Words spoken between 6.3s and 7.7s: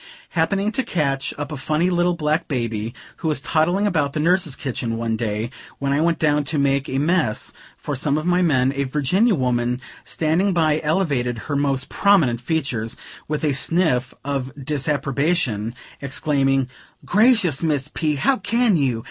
to make a mess